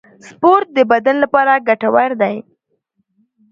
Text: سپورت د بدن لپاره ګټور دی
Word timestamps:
سپورت 0.27 0.67
د 0.77 0.79
بدن 0.91 1.15
لپاره 1.23 1.63
ګټور 1.67 2.11
دی 2.21 2.35